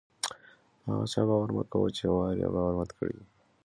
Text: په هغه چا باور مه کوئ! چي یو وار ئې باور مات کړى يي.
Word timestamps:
په 0.81 0.87
هغه 0.93 1.05
چا 1.13 1.21
باور 1.29 1.49
مه 1.57 1.63
کوئ! 1.71 1.91
چي 1.97 2.03
یو 2.05 2.15
وار 2.17 2.35
ئې 2.41 2.47
باور 2.55 2.73
مات 2.79 2.91
کړى 2.97 3.11
يي. 3.17 3.23